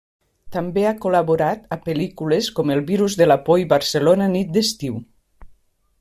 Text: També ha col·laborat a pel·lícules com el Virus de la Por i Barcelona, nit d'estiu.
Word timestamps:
També 0.53 0.85
ha 0.91 0.93
col·laborat 1.03 1.67
a 1.75 1.77
pel·lícules 1.89 2.49
com 2.59 2.73
el 2.75 2.81
Virus 2.89 3.17
de 3.19 3.27
la 3.31 3.37
Por 3.49 3.61
i 3.65 3.67
Barcelona, 3.77 4.31
nit 4.37 4.53
d'estiu. 4.59 4.97